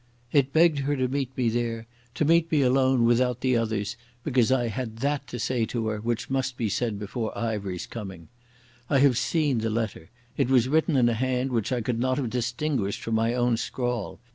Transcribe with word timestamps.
It 0.31 0.51
begged 0.51 0.79
her 0.79 0.95
to 0.95 1.07
meet 1.07 1.37
me 1.37 1.47
there, 1.49 1.85
to 2.15 2.25
meet 2.25 2.51
me 2.51 2.63
alone 2.63 3.05
without 3.05 3.41
the 3.41 3.55
others, 3.55 3.97
because 4.23 4.51
I 4.51 4.67
had 4.67 4.97
that 4.97 5.27
to 5.27 5.37
say 5.37 5.63
to 5.67 5.89
her 5.89 5.99
which 6.01 6.27
must 6.27 6.57
be 6.57 6.69
said 6.69 6.97
before 6.97 7.37
Ivery's 7.37 7.85
coming. 7.85 8.27
I 8.89 8.97
have 8.97 9.15
seen 9.15 9.59
the 9.59 9.69
letter. 9.69 10.09
It 10.37 10.49
was 10.49 10.67
written 10.67 10.97
in 10.97 11.07
a 11.07 11.13
hand 11.13 11.51
which 11.51 11.71
I 11.71 11.81
could 11.81 11.99
not 11.99 12.17
have 12.17 12.31
distinguished 12.31 13.03
from 13.03 13.13
my 13.13 13.35
own 13.35 13.57
scrawl. 13.57 14.19